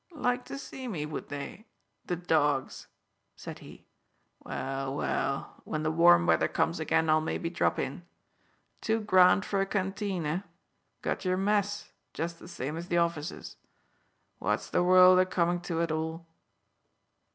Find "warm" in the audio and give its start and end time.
5.91-6.25